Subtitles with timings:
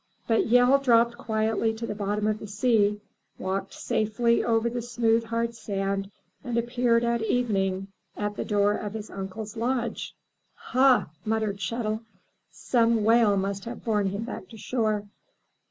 [0.25, 2.99] But Yehl dropped quietly to the bottom of the sea,
[3.37, 6.09] walked safely over the smooth, hard sand
[6.43, 10.15] and appeared at evening in the door of his uncle's lodge!
[10.55, 11.99] "Hah!" muttered Chet'l.
[12.49, 15.05] "Some whale must have borne him back to shore.